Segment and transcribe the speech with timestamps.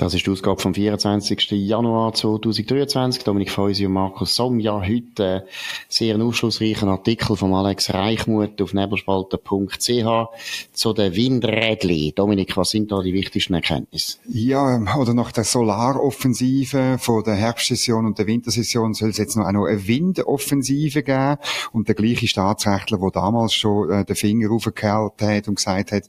[0.00, 1.50] Das ist die Ausgabe vom 24.
[1.50, 3.22] Januar 2023.
[3.22, 4.80] Dominik Feusi und Markus Somja.
[4.80, 5.50] Heute äh,
[5.90, 10.28] sehr einen aufschlussreichen Artikel von Alex Reichmuth auf nebelspalter.ch
[10.72, 12.14] zu den Windrädli.
[12.16, 14.16] Dominik, was sind da die wichtigsten Erkenntnisse?
[14.26, 19.36] Ja, ähm, oder nach der Solaroffensive von der Herbstsession und der Wintersession soll es jetzt
[19.36, 21.36] noch eine Windoffensive geben.
[21.72, 26.04] Und der gleiche Staatsrechtler, der damals schon äh, den Finger aufgehalten hat und gesagt hat,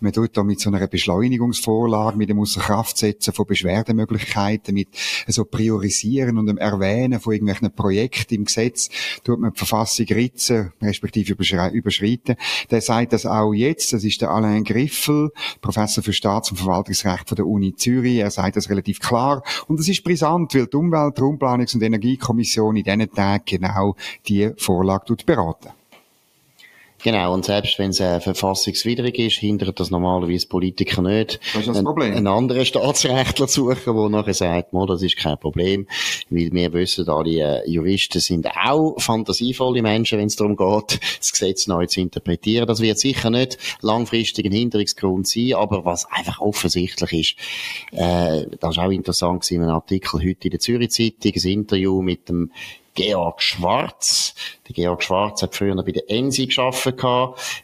[0.00, 4.88] man tut da mit so einer Beschleunigungsvorlage, mit dem Außerkraftsetzen von Beschwerdemöglichkeiten, mit
[5.26, 8.88] so Priorisieren und dem Erwähnen von irgendwelchen Projekten im Gesetz,
[9.22, 12.36] tut man die Verfassung ritzen, respektive überschreiten.
[12.70, 17.28] Der sagt das auch jetzt, das ist der Alain Griffel, Professor für Staats- und Verwaltungsrecht
[17.28, 20.76] von der Uni Zürich, er sagt das relativ klar und das ist brisant, weil die
[20.76, 23.96] Umwelt-, Raumplanungs- und Energiekommission in diesen Tagen genau
[24.26, 25.70] die Vorlage beraten.
[27.04, 31.38] Genau, und selbst wenn es äh, verfassungswidrig ist, hindert das normalerweise Politiker nicht.
[31.52, 32.14] Das ist das ein, Problem.
[32.14, 35.86] Einen anderen Staatsrechtler zu suchen, der nachher sagt, Mo, das ist kein Problem,
[36.30, 41.30] weil wir wissen, alle äh, Juristen sind auch fantasievolle Menschen, wenn es darum geht, das
[41.30, 42.66] Gesetz neu zu interpretieren.
[42.66, 47.12] Das wird sicher nicht langfristig ein Hinderungsgrund sein, aber was einfach offensichtlich
[47.92, 51.50] ist, äh, das ist auch interessant gewesen, ein Artikel heute in der Zürich Zeitung, ein
[51.50, 52.50] Interview mit dem
[52.94, 54.34] Georg Schwarz.
[54.68, 57.04] Der Georg Schwarz hat früher bei der ENSI gearbeitet,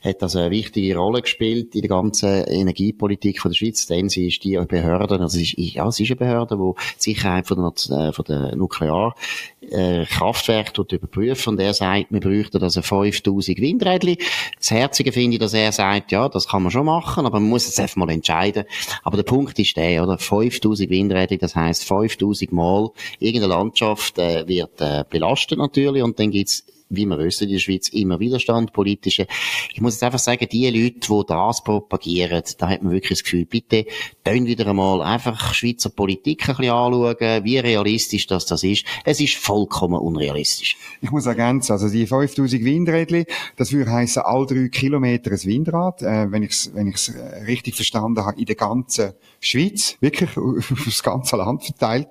[0.02, 3.86] hat also eine wichtige Rolle gespielt in der ganzen Energiepolitik von der Schweiz.
[3.86, 7.02] Die ENSI ist die Behörde, also es ist, ja, es ist eine Behörde, die die
[7.02, 11.50] Sicherheit von der, äh, von der Nuklearkraftwerke äh, überprüfen.
[11.50, 14.16] Und er sagt, wir bräuchten also 5000 Windrädchen.
[14.58, 17.48] Das Herzige finde ich, dass er sagt, ja, das kann man schon machen, aber man
[17.48, 18.64] muss jetzt einfach mal entscheiden.
[19.04, 20.18] Aber der Punkt ist der, oder?
[20.18, 26.30] 5000 Windrädchen, das heisst 5000 Mal irgendeine Landschaft äh, wird äh, belastet natürlich und dann
[26.30, 29.26] gibt's wie wir wissen, in der Schweiz immer Widerstand, politische.
[29.72, 33.24] Ich muss jetzt einfach sagen, die Leute, die das propagieren, da hat man wirklich das
[33.24, 33.86] Gefühl, bitte,
[34.24, 38.84] tun wieder einmal einfach Schweizer Politik ein bisschen anschauen, wie realistisch das, das ist.
[39.04, 40.76] Es ist vollkommen unrealistisch.
[41.00, 43.24] Ich muss ergänzen, also die 5000 Windrädchen,
[43.56, 47.44] das würde heißen, all drei Kilometer ein Windrad, äh, wenn ich es wenn ich's äh,
[47.44, 52.08] richtig verstanden habe, in der ganzen Schweiz, wirklich auf das ganze Land verteilt.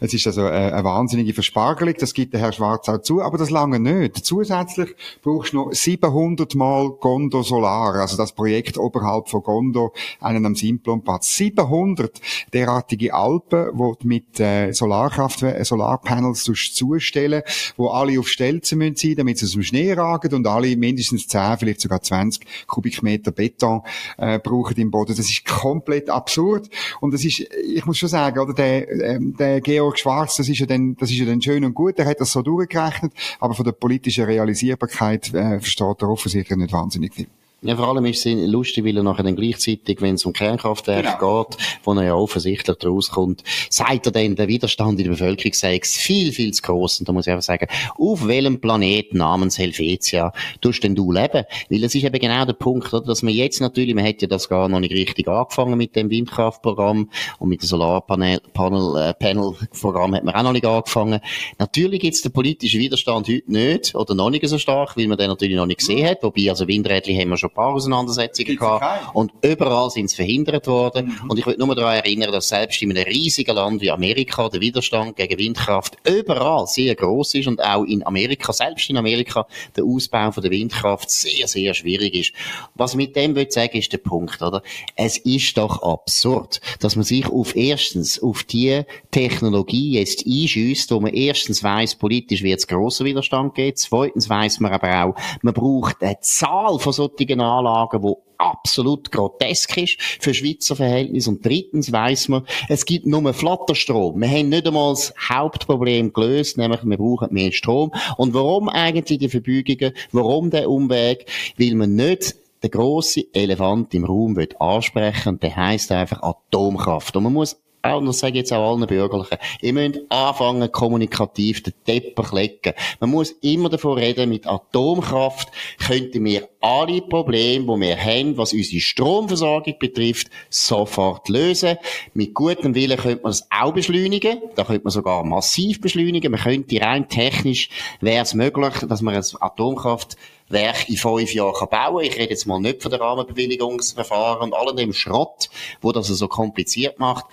[0.00, 3.38] Es ist also äh, eine wahnsinnige Verspargelung, das gibt der Herr Schwarz auch zu, aber
[3.38, 4.19] das lange nicht.
[4.22, 10.46] Zusätzlich brauchst du noch 700 Mal Gondo Solar, also das Projekt oberhalb von Gondo, einen
[10.46, 11.36] am Simplonplatz.
[11.36, 12.20] 700
[12.52, 17.42] derartige Alpen, wo du mit äh, Solarkraft, äh, Solarpanels zustellen,
[17.76, 21.26] wo alle auf Stelzen müssen sein, damit sie aus dem Schnee ragen und alle mindestens
[21.28, 23.82] 10, vielleicht sogar 20 Kubikmeter Beton
[24.18, 25.14] äh, brauchen im Boden.
[25.16, 26.68] Das ist komplett absurd
[27.00, 30.58] und das ist, ich muss schon sagen, oder der, äh, der Georg Schwarz, das ist
[30.58, 33.54] ja dann, das ist ja dann schön und gut, der hat das so durchgerechnet, aber
[33.54, 37.26] von der politischen Realisierbarkeit äh, versteht er offensichtlich nicht wahnsinnig viel.
[37.62, 41.18] Ja, vor allem ist es lustig, weil er nachher dann gleichzeitig, wenn es um Kernkraftwerke
[41.18, 41.44] genau.
[41.44, 45.52] geht, wo er ja offensichtlich daraus kommt, sagt er dann, der Widerstand in der Bevölkerung
[45.52, 47.00] sei viel, viel zu gross.
[47.00, 47.66] Und da muss ich einfach sagen,
[47.98, 50.32] auf welchem Planeten namens Helvetia
[50.62, 51.44] tust denn du leben?
[51.68, 53.04] Weil das ist eben genau der Punkt, oder?
[53.04, 56.08] dass man jetzt natürlich, man hätte ja das gar noch nicht richtig angefangen mit dem
[56.08, 57.10] Windkraftprogramm
[57.40, 61.20] und mit dem Solarpanel, Panel, äh, hat man auch noch nicht angefangen.
[61.58, 65.18] Natürlich gibt es den politischen Widerstand heute nicht, oder noch nicht so stark, weil man
[65.18, 68.56] den natürlich noch nicht gesehen hat, wobei also Windrädchen haben wir schon ein paar Auseinandersetzungen
[68.56, 69.14] gehabt.
[69.14, 71.18] Und überall sind sie verhindert worden.
[71.22, 71.30] Mhm.
[71.30, 74.60] Und ich will nur daran erinnern, dass selbst in einem riesigen Land wie Amerika der
[74.60, 79.46] Widerstand gegen Windkraft überall sehr groß ist und auch in Amerika, selbst in Amerika,
[79.76, 82.32] der Ausbau von der Windkraft sehr, sehr schwierig ist.
[82.74, 84.62] Was ich mit dem will sagen, ist der Punkt, oder?
[84.96, 91.00] Es ist doch absurd, dass man sich auf erstens auf die Technologie jetzt einschüsst, wo
[91.00, 95.54] man erstens weiß, politisch wird es grosser Widerstand geben, zweitens weiß man aber auch, man
[95.54, 101.30] braucht eine Zahl von solchen Anlagen, die absolut grotesk ist für Schweizer Verhältnisse.
[101.30, 104.20] Und drittens weiss man, es gibt nur Flatterstrom.
[104.20, 107.92] Wir haben nicht einmal das Hauptproblem gelöst, nämlich wir brauchen mehr Strom.
[108.16, 109.92] Und warum eigentlich die Verbügungen?
[110.12, 111.26] Warum der Umweg?
[111.58, 117.16] Weil man nicht den grossen Elefant im Raum ansprechen und der heisst einfach Atomkraft.
[117.16, 121.62] Und man muss auch, das sage ich jetzt auch allen Bürgerlichen, ihr müsst anfangen, kommunikativ
[121.62, 122.74] den Teppich legen.
[123.00, 125.48] Man muss immer davon reden, mit Atomkraft
[125.86, 131.76] könnten wir alle Probleme, die wir haben, was unsere Stromversorgung betrifft, sofort lösen.
[132.12, 134.40] Mit gutem Willen könnte man es auch beschleunigen.
[134.56, 136.30] Da könnte man sogar massiv beschleunigen.
[136.30, 141.70] Man könnte rein technisch, wäre es möglich, dass man ein Atomkraftwerk in fünf Jahren bauen
[141.70, 142.04] kann.
[142.04, 145.48] Ich rede jetzt mal nicht von den Rahmenbewilligungsverfahren und allem dem Schrott,
[145.80, 147.24] wo das so kompliziert macht.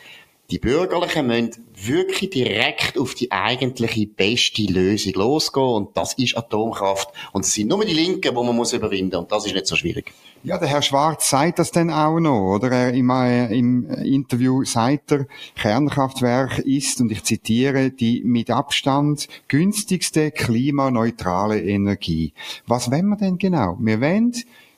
[0.49, 7.09] Die Bürgerlichen müssen wirklich direkt auf die eigentliche beste Lösung losgehen und das ist Atomkraft.
[7.33, 9.75] Und es sind nur die Linken, wo man muss überwinden und das ist nicht so
[9.75, 10.13] schwierig.
[10.43, 12.71] Ja, der Herr Schwarz sagt das dann auch noch, oder?
[12.71, 19.27] Er im, äh, im Interview sagt er, Kernkraftwerk ist, und ich zitiere, die mit Abstand
[19.49, 22.33] günstigste klimaneutrale Energie.
[22.65, 23.77] Was wollen wir denn genau?
[23.79, 24.33] Wir wollen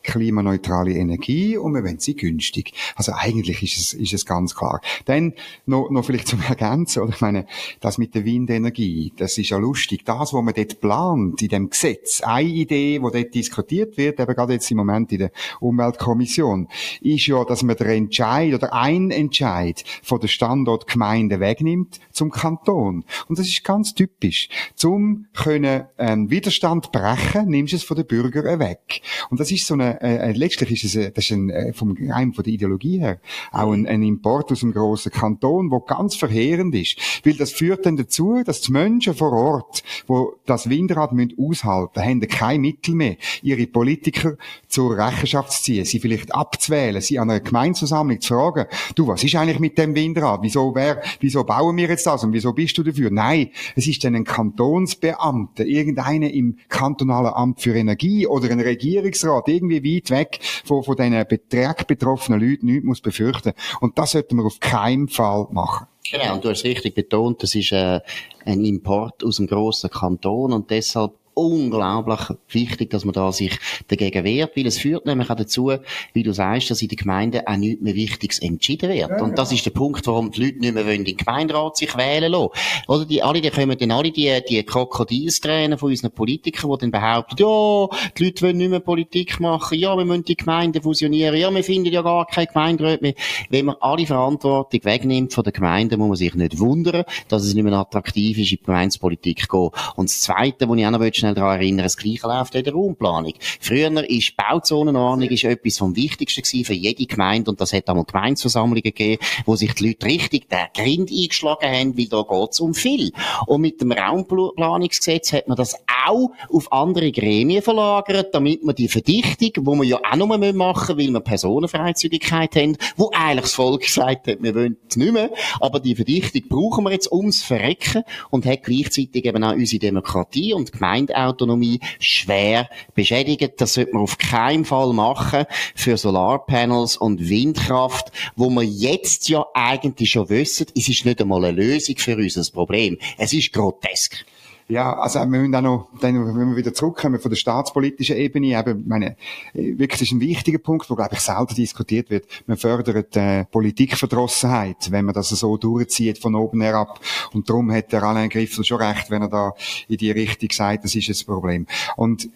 [0.10, 2.74] klimaneutrale Energie und wir wollen sie günstig.
[2.96, 4.82] Also eigentlich ist es, ist es ganz klar.
[5.06, 5.34] Dann
[5.68, 7.46] noch, noch vielleicht zum Ergänzen, oder ich meine,
[7.80, 10.06] das mit der Windenergie, das ist ja lustig.
[10.06, 14.34] Das, was man dort plant, in dem Gesetz, eine Idee, die dort diskutiert wird, eben
[14.34, 16.68] gerade jetzt im Moment in der Umweltkommission,
[17.02, 23.06] ist ja, dass man den Entscheid oder ein Entscheid von der Standortgemeinde wegnimmt zum Kanton.
[23.28, 24.50] Und das ist ganz typisch.
[24.74, 29.02] Zum können ähm, Widerstand brechen, nimmst du es von den Bürgern weg.
[29.30, 31.74] Und das ist so eine äh, äh, letztlich ist es, äh, das ist ein, äh,
[31.74, 33.20] vom, einem von der Ideologie her,
[33.52, 36.98] auch ein, ein Import aus einem grossen Kanton, wo ganz verheerend ist.
[37.26, 42.02] Weil das führt dann dazu, dass die Menschen vor Ort, wo das Windrad müssen aushalten,
[42.02, 44.38] haben kein Mittel mehr, ihre Politiker
[44.68, 48.66] zur Rechenschaft zu ziehen, sie vielleicht abzuwählen, sie an einer Gemeindeversammlung zu fragen,
[48.96, 50.40] du, was ist eigentlich mit dem Windrad?
[50.44, 53.10] Wieso, wer, wieso bauen wir jetzt das und wieso bist du dafür?
[53.12, 59.48] Nein, es ist dann ein Kantonsbeamter, irgendeiner im kantonalen Amt für Energie oder ein Regierungsrat,
[59.50, 63.54] irgendwie weit weg von, von diesen Beträgen betroffenen Leuten nichts muss befürchten.
[63.82, 65.88] Und das sollten wir auf keinen Fall machen.
[66.12, 68.00] Genau, und du hast richtig betont, das ist äh,
[68.46, 72.20] ein Import aus einem grossen Kanton und deshalb unglaublich
[72.50, 73.58] wichtig, dass man da sich
[73.88, 75.72] dagegen wehrt, weil es führt nämlich auch dazu,
[76.14, 79.10] wie du sagst, dass in der Gemeinde auch nichts mehr Wichtiges entschieden wird.
[79.10, 81.78] Ja, und das ist der Punkt, warum die Leute nicht mehr wollen, in den Gemeinderat
[81.78, 82.50] sich wählen lassen.
[82.88, 86.92] Oder die, alle, die kommen dann alle die, die Krokodilstränen von unseren Politikern, die dann
[86.92, 87.88] behaupten, ja,
[88.18, 91.64] die Leute wollen nicht mehr Politik machen, ja, wir müssen die Gemeinden fusionieren, ja, wir
[91.64, 93.14] finden ja gar keine Gemeinderäte mehr.
[93.50, 97.54] Wenn man alle Verantwortung wegnimmt von der Gemeinde, muss man sich nicht wundern, dass es
[97.54, 99.70] nicht mehr attraktiv ist, in die Gemeindepolitik zu gehen.
[99.96, 101.00] Und das Zweite, was ich auch noch
[101.30, 103.34] schnell daran erinnern, das Gleiche läuft in der Raumplanung.
[103.60, 108.06] Früher ist Bauzonenordnung ist etwas vom Wichtigsten gewesen für jede Gemeinde und das hat einmal
[108.06, 112.74] Gemeindeversammlungen gegeben, wo sich die Leute richtig den Grind eingeschlagen haben, weil da geht's um
[112.74, 113.12] viel.
[113.48, 115.76] Und mit dem Raumplanungsgesetz hat man das
[116.08, 120.96] auch auf andere Gremien verlagert, damit man die Verdichtung, wo man ja auch noch machen
[120.96, 125.14] müssen, weil wir Personenfreizügigkeit haben, wo eigentlich das Volk gesagt hat, wir wollen es nicht
[125.14, 129.80] mehr, aber die Verdichtung brauchen wir jetzt ums Verrecken und hat gleichzeitig eben auch unsere
[129.80, 133.54] Demokratie und Gemeinde Gemeindeautonomie schwer beschädigt.
[133.58, 135.46] Das sollte man auf keinen Fall machen
[135.76, 141.46] für Solarpanels und Windkraft, wo wir jetzt ja eigentlich schon wissen, es ist nicht einmal
[141.46, 142.98] eine Lösung für unser Problem.
[143.18, 144.26] Es ist grotesk.
[144.70, 148.56] Ja, also wir müssen auch noch, dann, wenn wir wieder zurückkommen von der staatspolitischen Ebene,
[148.56, 149.16] eben, meine,
[149.54, 152.28] wirklich das ist ein wichtiger Punkt, wo, glaube ich, selten diskutiert wird.
[152.46, 157.00] Man fördert äh, Politikverdrossenheit, wenn man das so durchzieht von oben herab.
[157.34, 159.54] Und darum hat der Alain Griffel schon recht, wenn er da
[159.88, 161.66] in die Richtung sagt, das ist ein Problem.
[161.96, 162.30] Und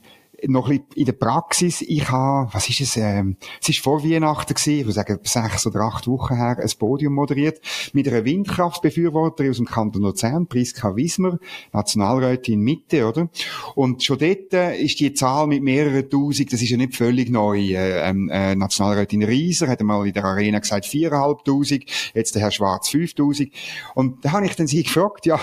[0.48, 1.82] noch ein bisschen in der Praxis.
[1.82, 5.66] Ich habe, was ist es, ähm, es ist vor Weihnachten gewesen, ich würde sagen, sechs
[5.68, 7.62] oder acht Wochen her, ein Podium moderiert,
[7.94, 11.40] mit einer Windkraftbefürworterin aus dem Kanton Luzern, Priska Wiesmer,
[11.72, 13.30] Nationalrätin Mitte, oder?
[13.76, 17.30] Und schon dort äh, ist die Zahl mit mehreren Tausend, das ist ja nicht völlig
[17.30, 17.60] neu.
[17.60, 22.52] Äh, ähm, äh, Nationalrätin Rieser hat einmal in der Arena gesagt, viereinhalbtausend, jetzt der Herr
[22.52, 23.52] Schwarz fünftausend.
[23.96, 25.40] Und da habe ich dann sie gefragt, ja,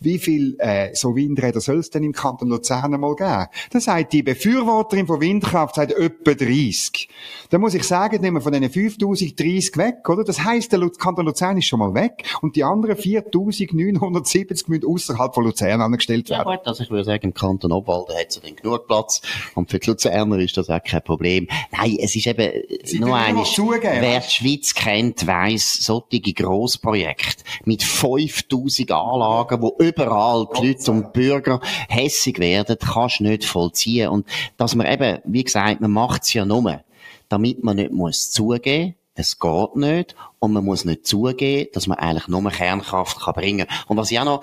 [0.00, 3.46] wie viel äh, so Windräder soll es denn im Kanton Luzern mal geben?
[3.70, 7.08] Da sagt die Befürworterin von Windkraft sagt etwa 30.
[7.50, 10.24] Da muss ich sagen, nehmen wir von diesen 5030 weg, oder?
[10.24, 15.34] Das heisst, der Kanton Luzern ist schon mal weg und die anderen 4970 müssen außerhalb
[15.34, 16.48] von Luzern angestellt werden.
[16.48, 19.22] Ja gut, also ich würde sagen, im Kanton Obwalden hat es dann genug Platz
[19.54, 21.48] und für die Luzerner ist das auch kein Problem.
[21.72, 22.52] Nein, es ist eben
[22.84, 30.46] Sie nur eines, wer die Schweiz kennt, weiss, solche Grossprojekte mit 5000 Anlagen, wo überall
[30.56, 34.08] die Leute und die Bürger hässig werden, kannst du nicht vollziehen.
[34.08, 34.26] Und
[34.56, 36.80] dass man eben, wie gesagt, man macht es ja nur,
[37.28, 41.98] damit man nicht muss zugeben, es geht nicht und man muss nicht zugeben, dass man
[41.98, 43.78] eigentlich nur Kernkraft kann bringen kann.
[43.88, 44.42] Und was ich auch noch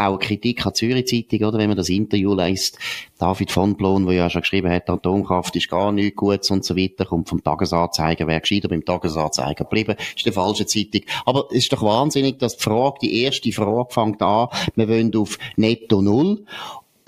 [0.00, 2.78] auch Kritik an Zürich Zeitung, oder, wenn man das Interview liest,
[3.18, 6.76] David von Blon, der ja schon geschrieben hat, Atomkraft ist gar nichts Gutes und so
[6.76, 11.02] weiter, kommt vom Tagesanzeiger, wer gescheiter beim Tagesanzeiger geblieben, ist die falsche Zeitung.
[11.26, 15.14] Aber es ist doch wahnsinnig, dass die Frage, die erste Frage fängt an, wir wollen
[15.14, 16.44] auf Netto Null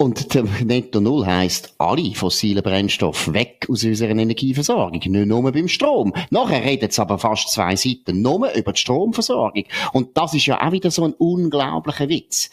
[0.02, 4.98] und der Netto Null heisst, alle fossilen Brennstoffe weg aus unserer Energieversorgung.
[4.98, 6.12] Nicht nur beim Strom.
[6.30, 9.64] Nachher redet es aber fast zwei Seiten nur über die Stromversorgung.
[9.92, 12.50] Und das ist ja auch wieder so ein unglaublicher Witz.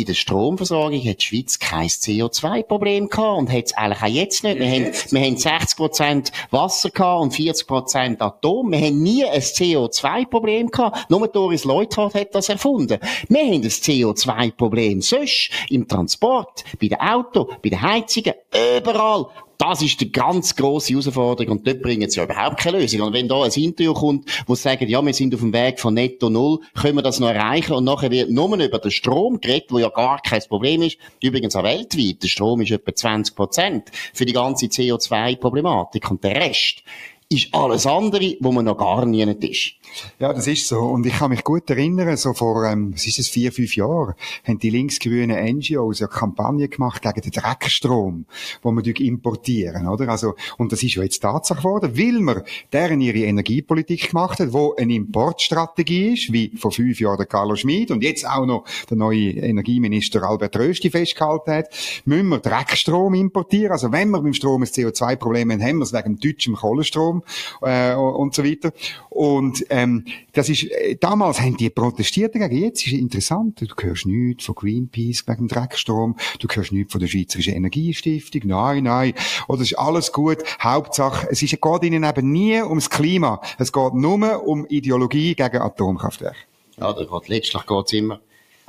[0.00, 4.44] In der Stromversorgung hat die Schweiz kein CO2-Problem gehabt und hat es eigentlich auch jetzt
[4.44, 4.58] nicht.
[4.58, 8.70] Wir haben, wir haben 60% Wasser gehabt und 40% Atom.
[8.70, 11.10] Wir haben nie ein CO2-Problem gehabt.
[11.10, 12.98] Nur Doris Leuthard hat das erfunden.
[13.28, 18.34] Wir haben ein CO2-Problem sonst im Transport, bei den Autos, bei den Heizungen,
[18.78, 19.26] überall.
[19.58, 23.00] Das ist die ganz grosse Herausforderung und dort bringen sie ja überhaupt keine Lösung.
[23.00, 25.80] Und wenn da ein Interview kommt, wo sie sagen, ja, wir sind auf dem Weg
[25.80, 29.40] von netto null, können wir das noch erreichen und nachher wird nur über den Strom
[29.40, 30.98] geredet, wo ja gar kein Problem ist.
[31.20, 32.22] Übrigens auch weltweit.
[32.22, 36.84] Der Strom ist etwa 20 Prozent für die ganze CO2-Problematik und der Rest
[37.30, 39.74] ist alles andere, wo man noch gar nie ist.
[40.18, 40.78] Ja, das ist so.
[40.78, 44.14] Und ich kann mich gut erinnern, so vor, ähm, was ist es, vier, fünf Jahren,
[44.44, 48.24] haben die linksgrünen NGOs eine Kampagne gemacht gegen den Dreckstrom,
[48.62, 50.08] wo wir importieren, oder?
[50.08, 52.42] Also, und das ist ja jetzt Tatsache geworden, weil man
[52.72, 57.56] deren ihre Energiepolitik gemacht hat, wo eine Importstrategie ist, wie vor fünf Jahren der Carlo
[57.56, 61.66] Schmid und jetzt auch noch der neue Energieminister Albert Rösti festgehalten hat,
[62.06, 63.72] müssen wir Dreckstrom importieren.
[63.72, 67.17] Also, wenn wir beim Strom ein CO2-Problem haben, haben wir es wegen deutschem Kohlenstrom,
[67.62, 68.72] äh, und so weiter.
[69.10, 72.62] Und, ähm, das ist, äh, damals haben die protestiert dagegen.
[72.62, 73.60] Jetzt ist es interessant.
[73.60, 76.16] Du hörst nichts von Greenpeace wegen dem Dreckstrom.
[76.38, 78.42] Du hörst nichts von der Schweizerischen Energiestiftung.
[78.44, 79.14] Nein, nein.
[79.48, 80.38] Oder ist alles gut.
[80.60, 83.40] Hauptsache, es ist, es geht ihnen eben nie ums Klima.
[83.58, 86.36] Es geht nur um Ideologie gegen Atomkraftwerke.
[86.78, 88.20] Ja, da geht, letztlich geht's immer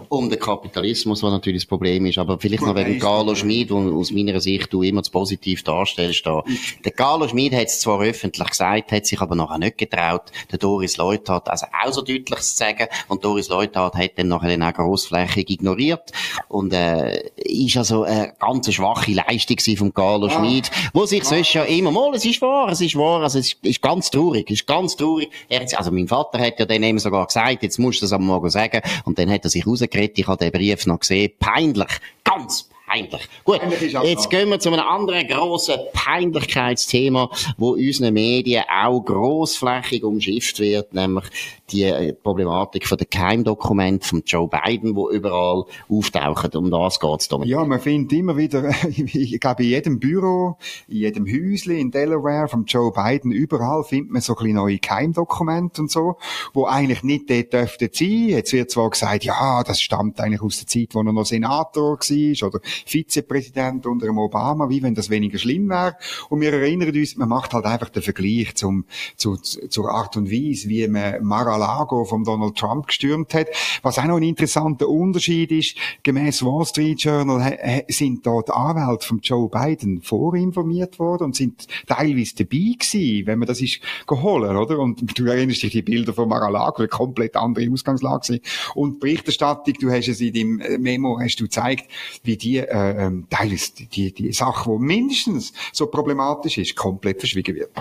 [0.10, 2.18] um den Kapitalismus, was natürlich das Problem ist.
[2.18, 6.26] Aber vielleicht noch wegen Carlo Schmid, wo aus meiner Sicht du immer zu positiv darstellst.
[6.26, 6.44] Da.
[6.84, 10.60] Der Carlo Schmid hat es zwar öffentlich gesagt, hat sich aber nachher nicht getraut, der
[10.60, 12.88] Doris Leuthard also auch so deutlich zu sagen.
[13.08, 16.12] Und Doris Leuthard hat dann nachher dann auch grossflächig ignoriert.
[16.48, 20.30] Und äh, ist also eine ganz schwache Leistung von Carlo ah.
[20.30, 21.26] Schmid, wo sich ah.
[21.26, 24.50] sonst ja immer mal, es ist wahr, es ist wahr, also es ist, ganz traurig,
[24.50, 25.30] es ist ganz traurig.
[25.48, 28.26] Er, also mein Vater hat ja dann eben sogar gesagt, jetzt musst du das am
[28.26, 28.82] Morgen sagen.
[29.06, 30.20] Und dann hat er sich raus geredet.
[30.20, 31.32] Ich habe den Brief noch gesehen.
[31.40, 31.90] Peinlich.
[32.24, 33.30] Ganz peinlich.
[33.44, 33.62] Gut,
[34.04, 40.94] jetzt gehen wir zu einem anderen grossen Peinlichkeitsthema, wo unseren Medien auch grossflächig umschifft wird,
[40.94, 41.26] nämlich
[41.72, 46.52] die äh, Problematik von den Geheimdokumenten von Joe Biden, wo überall auftauchen.
[46.56, 47.48] Um das geht's damit.
[47.48, 52.48] Ja, man findet immer wieder, ich glaube, in jedem Büro, in jedem Häusli in Delaware
[52.48, 56.18] von Joe Biden, überall findet man so ein neue Geheimdokumente und so,
[56.54, 58.30] wo eigentlich nicht dort dürften sein.
[58.30, 62.00] Jetzt wird zwar gesagt, ja, das stammt eigentlich aus der Zeit, wo er noch Senator
[62.00, 65.96] war oder Vizepräsident unter dem Obama, wie wenn das weniger schlimm wäre.
[66.30, 70.32] Und wir erinnern uns, man macht halt einfach den Vergleich zum, zu, zur Art und
[70.32, 73.48] Weise, wie man Mar-a-Lago von Donald Trump gestürmt hat.
[73.82, 79.20] Was auch noch ein interessanter Unterschied ist, gemäß Wall Street Journal sind dort Anwälte von
[79.20, 84.80] Joe Biden vorinformiert worden und sind teilweise dabei gewesen, wenn man das ist geholt, oder?
[84.80, 88.42] Und du erinnerst dich die Bilder von Mar-a-Lago, eine komplett andere Ausgangslage gewesen.
[88.76, 91.90] Und Berichterstattung, du hast es in deinem Memo, hast du gezeigt,
[92.24, 97.56] wie die äh, ähm, teilweise die, die Sache, die mindestens so problematisch ist, komplett verschwiegen
[97.56, 97.72] wird.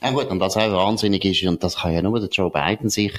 [0.00, 2.88] Ja gut, und was auch wahnsinnig ist, und das kann ja nur der Joe Biden
[2.88, 3.12] sich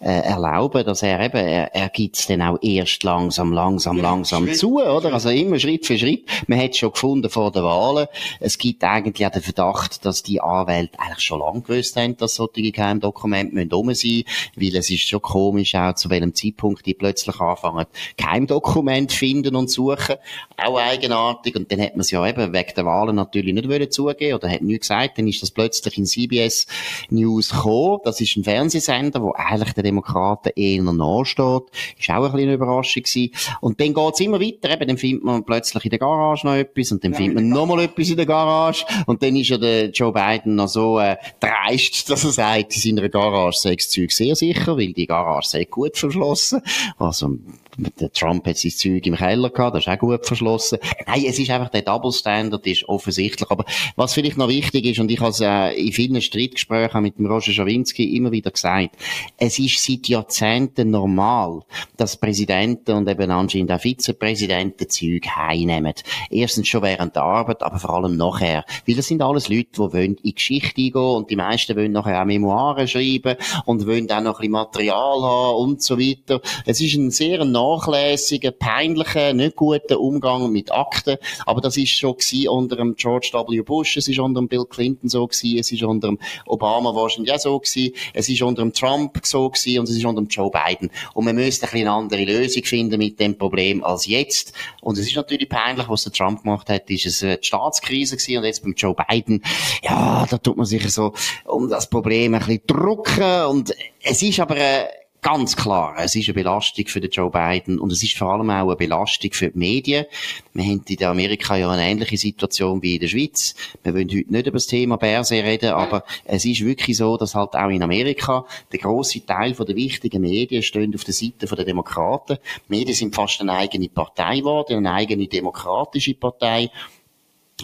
[0.00, 4.44] äh, erlauben, dass er eben, er, er gibt es dann auch erst langsam, langsam, langsam
[4.44, 5.14] Schritt, zu, oder?
[5.14, 6.28] Also immer Schritt für Schritt.
[6.46, 8.06] Man hat es schon gefunden vor den Wahlen.
[8.38, 12.34] Es gibt eigentlich auch den Verdacht, dass die Anwälte eigentlich schon lange gewusst haben, dass
[12.34, 14.24] solche Geheimdokumente müssen rum sein,
[14.56, 17.86] weil es ist schon komisch auch, zu welchem Zeitpunkt die plötzlich anfangen,
[18.18, 20.16] Geheimdokumente finden und suchen.
[20.58, 21.56] Auch eigenartig.
[21.56, 24.50] Und dann hat man es ja eben wegen der Wahlen natürlich nicht wollen zugeben oder
[24.50, 26.66] hat nichts gesagt, dann ist das plötzlich in CBS
[27.10, 27.98] News gekommen.
[28.04, 31.62] Das ist ein Fernsehsender, wo eigentlich den Demokraten eher nachsteht.
[31.98, 33.30] Ist auch ein bisschen eine Überraschung gewesen.
[33.60, 34.70] Und dann geht's immer weiter.
[34.70, 37.48] Eben, dann findet man plötzlich in der Garage noch etwas und dann ja, findet man
[37.48, 41.16] nochmal etwas in der Garage und dann ist ja der Joe Biden noch so äh,
[41.40, 45.48] dreist, dass er sagt, in seiner Garage sei das Zeug sehr sicher, weil die Garage
[45.48, 46.62] sei gut verschlossen.
[46.98, 47.38] Also
[47.76, 50.78] der Trump hat sein Zeug im Keller gehabt, das ist auch gut verschlossen.
[51.06, 53.50] Nein, es ist einfach der Double Standard, ist offensichtlich.
[53.50, 53.64] Aber
[53.96, 57.26] was vielleicht noch wichtig ist, und ich habe es äh, in vielen Streitgesprächen mit dem
[57.26, 58.96] Roger Schawinski immer wieder gesagt,
[59.36, 61.62] es ist seit Jahrzehnten normal,
[61.96, 65.94] dass Präsidenten und eben anscheinend auch Vizepräsidenten Zeug heimnehmen.
[66.30, 68.64] Erstens schon während der Arbeit, aber vor allem nachher.
[68.86, 72.20] Weil das sind alles Leute, die wollen in Geschichte eingehen und die meisten wollen nachher
[72.20, 76.40] auch Memoiren schreiben und wollen auch noch ein bisschen Material haben und so weiter.
[76.64, 81.16] Es ist ein sehr nachlässigen, peinlichen, nicht guten Umgang mit Akten.
[81.44, 82.16] Aber das ist schon
[82.48, 83.62] unter dem George W.
[83.62, 87.32] Bush, es ist unter dem Bill Clinton so gewesen, es ist unter dem Obama wahrscheinlich
[87.32, 90.28] auch so gewesen, es ist unter dem Trump so gewesen und es ist unter dem
[90.28, 90.90] Joe Biden.
[91.14, 94.52] Und man müsste ein bisschen eine andere Lösung finden mit dem Problem als jetzt.
[94.80, 98.16] Und es ist natürlich peinlich, was der Trump gemacht hat, ist es äh, die Staatskrise
[98.16, 99.42] gewesen und jetzt beim Joe Biden,
[99.82, 101.12] ja, da tut man sich so
[101.44, 104.86] um das Problem ein bisschen drucken und es ist aber, äh,
[105.26, 108.48] ganz klar, es ist eine Belastung für den Joe Biden und es ist vor allem
[108.48, 110.06] auch eine Belastung für die Medien.
[110.54, 113.56] Wir haben in Amerika ja eine ähnliche Situation wie in der Schweiz.
[113.82, 117.34] Wir wollen heute nicht über das Thema Börse reden, aber es ist wirklich so, dass
[117.34, 121.64] halt auch in Amerika der große Teil der wichtigen Medien stehen auf der Seite der
[121.64, 122.38] Demokraten.
[122.68, 126.70] Die Medien sind fast eine eigene Partei geworden, eine eigene demokratische Partei.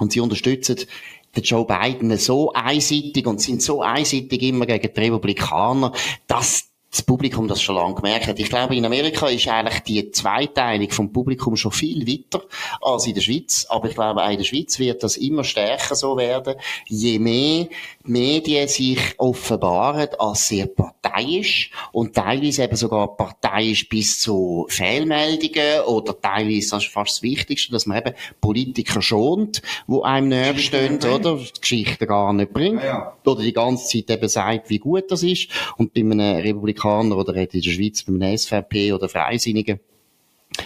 [0.00, 0.78] Und sie unterstützen
[1.36, 5.92] den Joe Biden so einseitig und sind so einseitig immer gegen die Republikaner,
[6.26, 8.38] dass das Publikum das schon lange gemerkt hat.
[8.38, 12.44] Ich glaube, in Amerika ist eigentlich die Zweiteilung vom Publikum schon viel weiter
[12.82, 13.66] als in der Schweiz.
[13.70, 16.54] Aber ich glaube, auch in der Schweiz wird das immer stärker so werden,
[16.86, 17.68] je mehr
[18.04, 26.20] Medien sich offenbaren als sehr parteiisch und teilweise eben sogar parteiisch bis zu Fehlmeldungen oder
[26.20, 30.96] teilweise, das ist fast das Wichtigste, dass man eben Politiker schont, wo einem näher stehen,
[31.02, 31.36] oder?
[31.36, 32.82] Die Geschichte gar nicht bringt.
[32.82, 33.16] Ja, ja.
[33.24, 35.48] Oder die ganze Zeit eben sagt, wie gut das ist.
[35.78, 39.80] Und bei einem Republikaner Republikaner oder in der Schweiz beim SVP oder Freisinnigen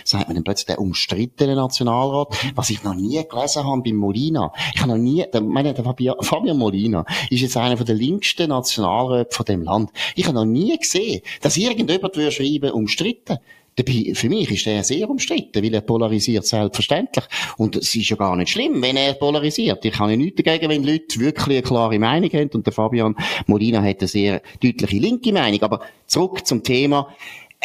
[0.03, 4.53] sagt man dann plötzlich der umstrittene Nationalrat, was ich noch nie gelesen habe beim Molina.
[4.75, 9.33] Ich habe noch nie, der, meine, der Fabian Molina ist jetzt einer der linksten Nationalräte
[9.33, 9.91] von dem Land.
[10.17, 13.39] Ich habe noch nie gesehen, dass irgendjemand würde schreiben, umstritten.
[13.79, 17.27] Für mich ist er sehr umstritten, weil er polarisiert selbstverständlich.
[17.59, 19.85] Und es ist ja gar nicht schlimm, wenn er polarisiert.
[19.85, 22.51] Ich kann ja nichts dagegen, wenn Leute wirklich eine klare Meinung haben.
[22.55, 23.15] Und der Fabian
[23.47, 25.63] Molina hat eine sehr deutliche linke Meinung.
[25.63, 27.15] Aber zurück zum Thema.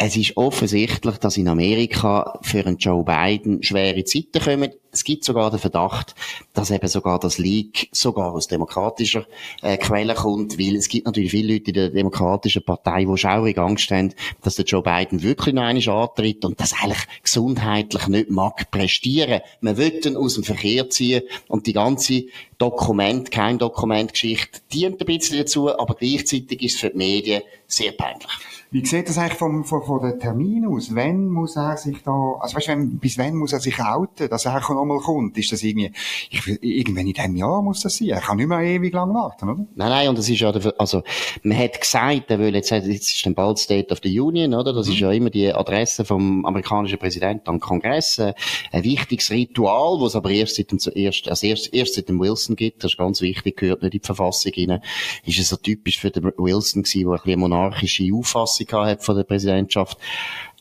[0.04, 4.72] Es ist offensichtlich, dass in Amerika für einen Joe Biden schwere Zeiten kommen.
[4.90, 6.16] Es gibt sogar den Verdacht,
[6.54, 9.24] dass eben sogar das Leak sogar aus demokratischer
[9.62, 13.56] äh, Quelle kommt, weil es gibt natürlich viele Leute in der demokratischen Partei, die schaurig
[13.58, 18.28] Angst haben, dass der Joe Biden wirklich noch einmal antritt und das eigentlich gesundheitlich nicht
[18.28, 19.40] mag prestieren.
[19.60, 22.24] Man will ihn aus dem Verkehr ziehen und die ganze
[22.58, 27.92] Dokument, kein Dokumentgeschichte dient ein bisschen dazu, aber gleichzeitig ist es für die Medien sehr
[27.92, 28.32] peinlich.
[28.72, 30.94] Wie sieht das eigentlich vom, von, von den Termin aus?
[30.94, 34.46] Wenn muss er sich da, also weißt, wenn, bis wann muss er sich outen, dass
[34.46, 35.36] er nochmal kommt?
[35.36, 35.92] Ist das irgendwie,
[36.30, 38.08] ich, irgendwann in diesem Jahr muss das sein?
[38.08, 39.66] Er kann nicht mehr ewig lang warten, oder?
[39.74, 41.02] Nein, nein, und das ist ja, also,
[41.42, 44.72] man hat gesagt, er will jetzt, jetzt ist dann bald State of the Union, oder?
[44.72, 44.92] Das mhm.
[44.94, 48.32] ist ja immer die Adresse vom amerikanischen Präsidenten am Kongress, äh,
[48.72, 52.56] ein wichtiges Ritual, was aber erst seit dem, erst, also erst, erst seit dem Wilson
[52.56, 54.82] gibt, das ist ganz wichtig, gehört nicht in die Verfassung rein,
[55.26, 59.04] ist es so typisch für den Wilson gewesen, wo ein bisschen monarchische Auffassung Auffassung hat
[59.04, 59.98] von der Präsidentschaft.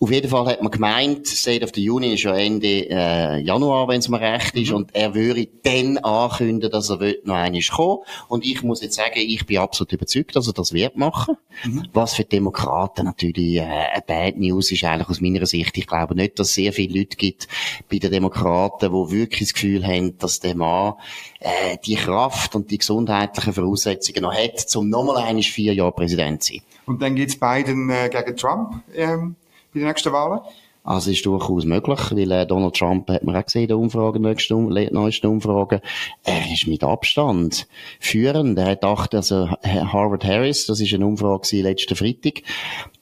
[0.03, 3.87] Auf jeden Fall hat man gemeint, State of the Union ist ja Ende äh, Januar,
[3.87, 4.77] wenn es mir recht ist, mhm.
[4.77, 9.13] und er würde dann ankündigen, dass er noch einmal kommen Und ich muss jetzt sagen,
[9.17, 11.37] ich bin absolut überzeugt, dass er das wird machen.
[11.63, 11.87] Mhm.
[11.93, 15.77] Was für Demokraten natürlich äh, eine Bad News ist eigentlich aus meiner Sicht.
[15.77, 17.47] Ich glaube nicht, dass es sehr viele Leute gibt
[17.87, 20.95] bei den Demokraten, die wirklich das Gefühl haben, dass der Mann
[21.41, 26.41] äh, die Kraft und die gesundheitlichen Voraussetzungen noch hat, um nochmal einmal vier Jahre Präsident
[26.41, 26.63] zu sein.
[26.85, 29.35] Und dann geht's Biden äh, gegen Trump ähm,
[29.73, 30.41] bei den nächsten Wahlen?
[30.83, 34.67] Also ist durchaus möglich, weil äh, Donald Trump hat man auch gesehen in Umfrage, nächsten,
[34.67, 35.79] neuesten Umfrage,
[36.23, 37.67] er ist mit Abstand
[37.99, 38.57] führend.
[38.57, 42.41] Er hat acht, also Harvard Harris, das ist eine Umfrage letzten Freitag,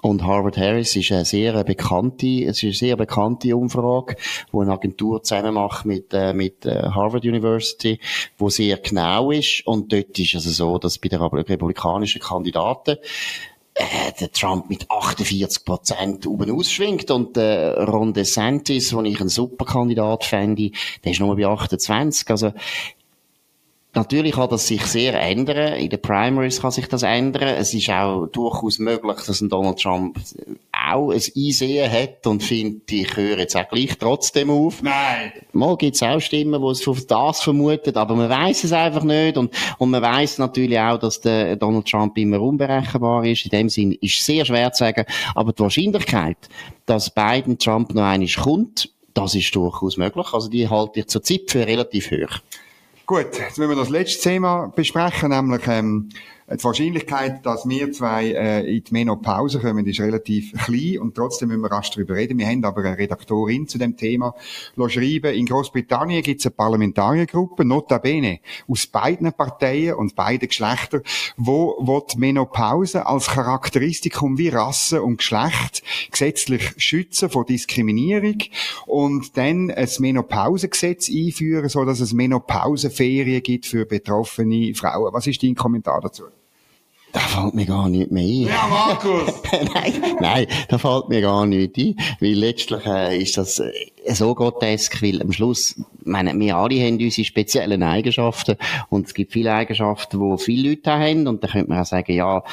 [0.02, 4.18] und Harvard Harris ist eine sehr bekannte, es ist eine sehr bekannte Umfrage,
[4.52, 8.00] wo eine Agentur zusammen macht mit, äh, mit äh, Harvard University,
[8.38, 9.65] wo sehr genau ist.
[9.65, 12.98] Und dort ist es also so, dass bei den republikanischen Kandidaten
[13.80, 19.20] äh, der Trump mit 48 Prozent oben ausschwingt und der äh, Ron DeSantis, den ich
[19.22, 20.72] einen super Kandidat fände,
[21.04, 22.30] der ist nur bei 28.
[22.30, 22.52] Also
[23.95, 25.73] Natürlich kann das sich sehr ändern.
[25.73, 27.56] In den Primaries kann sich das ändern.
[27.58, 30.19] Es ist auch durchaus möglich, dass ein Donald Trump
[30.71, 34.84] auch ein Einsehen hat und findet, ich höre jetzt auch gleich trotzdem auf.
[34.84, 35.32] Nein.
[35.54, 39.04] Mal gibt es auch Stimmen, die es auf das vermuten, aber man weiß es einfach
[39.04, 39.38] nicht.
[39.38, 43.45] Und, und man weiß natürlich auch, dass der Donald Trump immer unberechenbar ist.
[43.45, 45.06] In dem Sinn ist es sehr schwer zu sagen.
[45.34, 46.38] Aber die Wahrscheinlichkeit,
[46.86, 50.28] dass Biden Trump noch einmal kommt, das ist durchaus möglich.
[50.32, 52.39] Also die halte ich zur Zeit für relativ hoch.
[53.10, 56.10] Gut, jetzt müssen wir das letzte Thema besprechen, nämlich ähm,
[56.57, 61.49] die Wahrscheinlichkeit, dass wir zwei äh, in die Menopause kommen, ist relativ klein und trotzdem
[61.49, 62.39] müssen wir rasch darüber reden.
[62.39, 64.33] Wir haben aber eine Redaktorin zu dem Thema
[64.75, 65.33] schreiben.
[65.35, 71.01] In Großbritannien gibt es eine Parlamentariergruppe, notabene, aus beiden Parteien und beiden Geschlechtern,
[71.38, 78.38] wo, wo die Menopause als Charakteristikum wie Rasse und Geschlecht gesetzlich schützen vor Diskriminierung
[78.88, 85.13] und dann ein Menopausegesetz einführen, so dass es Menopauseferien gibt für betroffene Frauen.
[85.13, 86.23] Was ist dein Kommentar dazu?
[87.12, 88.48] Da fällt mir gar nicht mehr ein.
[88.48, 89.34] Ja, Markus!
[89.74, 91.95] nein, nein, da fällt mir gar nicht ein.
[92.19, 93.72] Weil letztlich äh, ist das, äh,
[94.13, 95.76] so grotesk, weil am Schluss,
[96.10, 98.58] meine, wir alle haben unsere speziellen Eigenschaften
[98.89, 102.13] und es gibt viele Eigenschaften, die viele Leute haben und da könnte man auch sagen,
[102.13, 102.43] ja,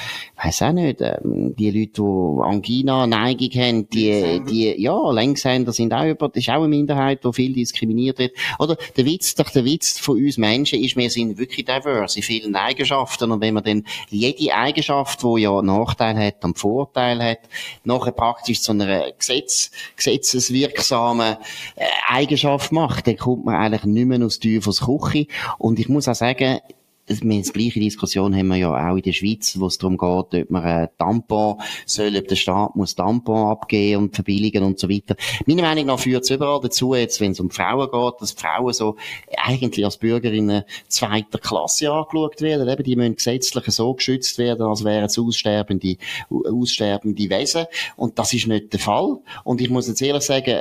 [0.43, 5.93] weiß auch nicht, ähm, die Leute, die Angina, Neigung haben, die, die, ja, Längshänder sind
[5.93, 8.33] auch über, das ist auch eine Minderheit, die viel diskriminiert wird.
[8.59, 12.23] Oder der Witz, doch der Witz von uns Menschen ist, wir sind wirklich diverse in
[12.23, 17.41] vielen Eigenschaften und wenn man dann jede Eigenschaft, die ja Nachteil hat und Vorteil hat,
[17.85, 21.37] nachher praktisch zu einer Gesetz, gesetzeswirksamen
[21.77, 25.27] äh, Eigenschaft macht, dann kommt man eigentlich nicht mehr aus Teufels Küche.
[25.59, 26.61] Und ich muss auch sagen,
[27.07, 30.43] wir die gleiche Diskussion haben wir ja auch in der Schweiz, wo es darum geht,
[30.43, 34.89] ob man ein Tampon soll, ob der Staat muss Tampon abgeben und verbilligen und so
[34.89, 35.17] weiter.
[35.47, 38.73] Meiner Meinung nach führt es überall dazu, jetzt, wenn es um Frauen geht, dass Frauen
[38.73, 38.97] so
[39.37, 42.69] eigentlich als Bürgerinnen zweiter Klasse angeschaut werden.
[42.69, 45.97] Eben, die müssen gesetzlich so geschützt werden, als wären es aussterbende,
[46.29, 47.67] aussterbende Wesen.
[47.97, 49.19] Und das ist nicht der Fall.
[49.45, 50.61] Und ich muss jetzt ehrlich sagen,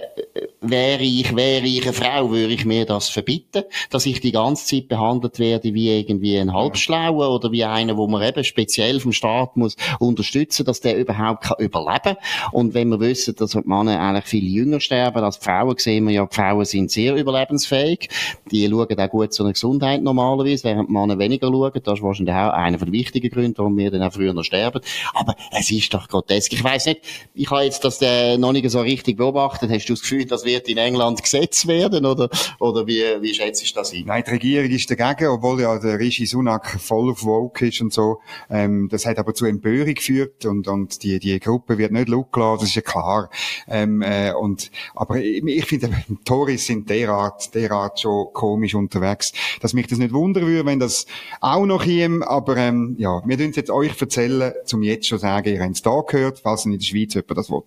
[0.61, 4.65] wäre ich, wäre ich eine Frau, würde ich mir das verbieten, dass ich die ganze
[4.65, 8.99] Zeit behandelt werde wie irgendwie wie ein Halbschlauer oder wie einer, wo man eben speziell
[8.99, 12.17] vom Staat muss unterstützen, dass der überhaupt kann überleben.
[12.51, 16.07] Und wenn wir wissen, dass die Männer eigentlich viel jünger sterben als die Frauen, sehen
[16.07, 18.09] wir ja, die Frauen sind sehr überlebensfähig.
[18.51, 21.81] Die schauen auch gut zu einer Gesundheit normalerweise, während die Männer weniger schauen.
[21.83, 24.81] Das ist wahrscheinlich auch einer der wichtigen Gründe, warum wir dann auch früher noch sterben.
[25.13, 26.51] Aber es ist doch grotesk.
[26.51, 27.01] Ich weiss nicht,
[27.33, 29.69] ich habe jetzt das äh, noch nicht so richtig beobachtet.
[29.69, 32.05] Hast du das Gefühl, das wird in England gesetzt werden?
[32.05, 34.03] Oder, oder wie, wie schätzt du das ein?
[34.05, 37.93] Nein, die Regierung ist dagegen, obwohl ja der Rishi Sunak voll auf Woke ist und
[37.93, 38.19] so.
[38.49, 42.59] Ähm, das hat aber zu Empörung geführt und, und die, die Gruppe wird nicht gelassen,
[42.59, 43.29] das ist ja klar.
[43.67, 45.91] Ähm, äh, und, aber ich, ich finde,
[46.25, 51.05] Tories sind derart, derart schon komisch unterwegs, dass mich das nicht wundern würde, wenn das
[51.41, 55.53] auch noch ihm, aber ähm, ja, wir dürfen jetzt euch erzählen, zum jetzt schon sagen,
[55.53, 57.63] ihr habt es da gehört, falls in der Schweiz jemand das will.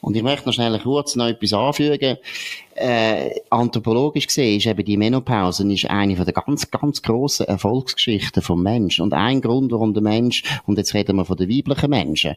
[0.00, 2.18] Und ich möchte noch schnell kurz noch etwas anfügen
[2.76, 8.42] äh, anthropologisch gesehen ist eben die Menopause ist eine von der ganz, ganz grossen Erfolgsgeschichten
[8.42, 9.00] vom Mensch.
[9.00, 12.34] Und ein Grund, warum der Mensch, und jetzt reden wir von den weiblichen Menschen,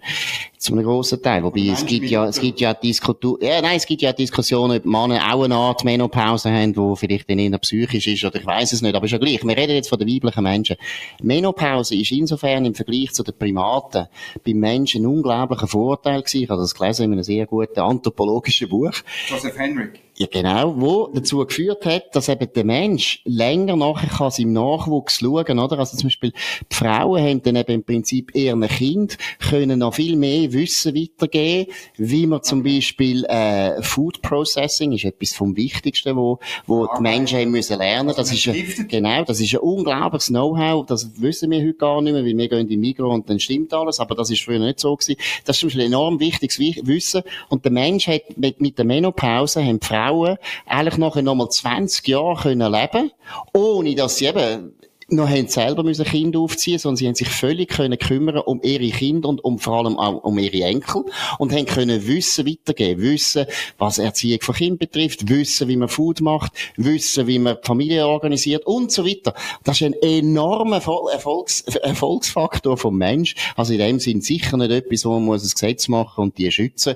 [0.57, 3.85] zu einem grossen Teil, wobei es gibt ja, es gibt ja Diskussionen, ja, nein, es
[3.85, 8.07] gibt ja Diskussionen, ob Männer auch eine Art Menopause haben, die vielleicht dann eher psychisch
[8.07, 9.43] ist, oder ich weiß es nicht, aber ist ja gleich.
[9.43, 10.77] Wir reden jetzt von den weiblichen Menschen.
[11.21, 14.07] Menopause ist insofern im Vergleich zu den Primaten
[14.45, 16.43] beim Menschen ein unglaublicher Vorteil gewesen.
[16.43, 18.93] Ich habe das gelesen in einem sehr guten anthropologischen Buch.
[19.27, 19.99] Joseph Henrik.
[20.21, 25.19] Ja, genau, wo dazu geführt hat, dass eben der Mensch länger nachher kann seinem Nachwuchs
[25.19, 25.79] schauen, oder?
[25.79, 26.33] Also zum Beispiel,
[26.69, 31.71] die Frauen haben dann eben im Prinzip ihren Kind können noch viel mehr Wissen weitergeben,
[31.95, 37.39] wie man zum Beispiel, äh, Food Processing ist etwas vom Wichtigsten, wo, wo die Menschen
[37.39, 38.13] haben müssen lernen.
[38.13, 42.11] Das ist ein, genau, das ist ein unglaubliches Know-how, das wissen wir heute gar nicht
[42.11, 44.59] mehr, weil wir gehen in die Mikro und dann stimmt alles, aber das ist früher
[44.59, 45.15] nicht so gewesen.
[45.45, 49.63] Das ist zum Beispiel enorm wichtiges Wissen und der Mensch hat mit, mit der Menopause
[49.63, 53.11] haben die Frauen Frauen eigentlich nachher nochmal 20 Jahre können leben
[53.53, 54.73] ohne dass sie eben
[55.11, 58.89] noch haben selber müssen Kinder aufziehen, sondern sie haben sich völlig können kümmern um ihre
[58.89, 61.03] Kinder und um vor allem auch um ihre Enkel
[61.39, 63.47] und haben können Wissen weitergeben, Wissen,
[63.79, 68.05] was Erziehung von Kindern betrifft, Wissen, wie man Food macht, Wissen, wie man die Familie
[68.05, 69.33] organisiert und so weiter.
[69.63, 70.75] Das ist ein enormer
[71.11, 73.33] Erfolgs Erfolgsfaktor vom Mensch.
[73.55, 76.51] Also in dem Sinn sicher nicht etwas, wo man muss ein Gesetz machen und die
[76.51, 76.95] schützen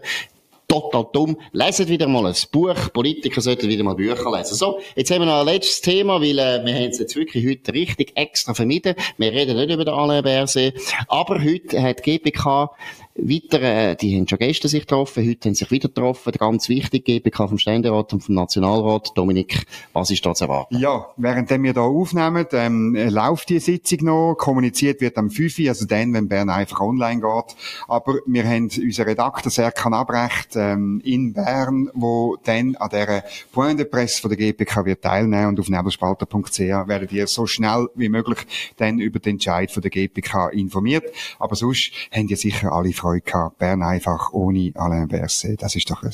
[0.73, 1.37] total dumm.
[1.51, 2.91] Leset wieder mal ein Buch.
[2.93, 4.55] Politiker sollten wieder mal Bücher lesen.
[4.55, 7.47] So, jetzt haben wir noch ein letztes Thema, weil äh, wir haben es jetzt wirklich
[7.47, 8.95] heute richtig extra vermieden.
[9.17, 10.73] Wir reden nicht über den Alain Berset.
[11.07, 12.71] Aber heute hat GPK
[13.15, 16.31] weiter, äh, die haben schon gestern sich getroffen, heute haben sich wieder getroffen.
[16.31, 19.11] Ganz wichtig, GBK vom Ständerat und vom Nationalrat.
[19.15, 20.77] Dominik, was ist da zu erwarten?
[20.79, 25.85] Ja, während wir da aufnehmen, ähm, läuft die Sitzung noch, kommuniziert wird am 5 also
[25.85, 27.55] dann, wenn Bern einfach online geht.
[27.87, 33.79] Aber wir haben unseren Redakteur Serkan Abrecht ähm, in Bern, wo dann an der Point
[33.79, 38.09] de Presse von der GPK wird teilnehmen und auf nebelspalter.ch werdet ihr so schnell wie
[38.09, 38.39] möglich
[38.77, 41.03] dann über den Entscheid von der GPK informiert.
[41.37, 43.57] Aber sonst haben ihr sicher alle Freude gehabt.
[43.57, 45.61] Bern einfach ohne Alain Berset.
[45.61, 46.13] Das ist doch ein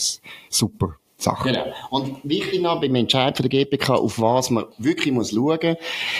[0.49, 1.49] super Sache.
[1.49, 1.65] Genau.
[1.89, 5.75] Und wichtig noch beim Entscheid von der GPK, auf was man wirklich muss schauen.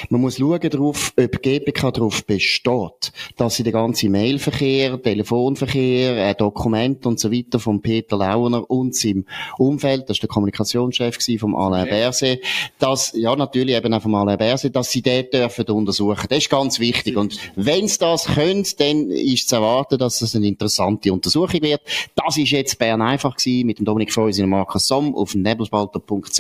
[0.10, 6.30] Man muss schauen darauf, ob die GPK darauf besteht, dass sie den ganzen Mailverkehr, Telefonverkehr,
[6.30, 9.26] äh, Dokumente und so weiter von Peter Launer und seinem
[9.58, 11.92] Umfeld, das ist der Kommunikationschef vom Alain okay.
[11.92, 12.42] Berset,
[12.80, 16.28] dass, ja, natürlich eben auch vom Alain Berset, dass sie den dürfen untersuchen.
[16.28, 17.16] Das ist ganz wichtig.
[17.16, 21.82] Und wenn sie das können, dann ist zu erwarten, dass es eine interessante Untersuchung wird.
[22.16, 26.40] Das ist jetzt Bern einfach gewesen, mit dem Dominik Freusi und Markus Som auf nebelspalter.ch.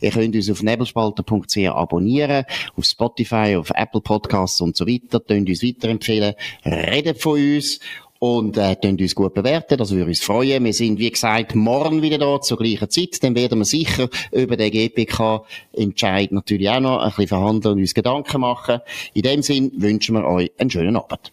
[0.00, 2.44] Ihr könnt uns auf nebelspalter.ch abonnieren,
[2.76, 5.20] auf Spotify, auf Apple Podcasts und so weiter.
[5.20, 6.34] Könnt uns weiterempfehlen.
[6.64, 7.80] Redet von uns.
[8.20, 10.62] und äh, uns gut bewerten, das würde uns freuen.
[10.64, 14.56] Wir sind, wie gesagt, morgen wieder da zur gleichen Zeit, dann werden wir sicher über
[14.56, 18.80] den GPK-Entscheid natürlich auch noch ein bisschen verhandeln und uns Gedanken machen.
[19.14, 21.32] In dem Sinn wünschen wir euch einen schönen Abend.